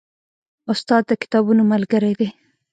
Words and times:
استاد 0.71 1.03
د 1.07 1.11
کتابونو 1.21 1.61
ملګری 1.71 2.13
دی. 2.19 2.29